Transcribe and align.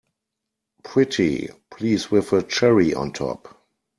Pretty 0.83 1.49
please 1.69 2.09
with 2.09 2.33
a 2.33 2.41
cherry 2.41 2.91
on 2.95 3.13
top! 3.13 3.55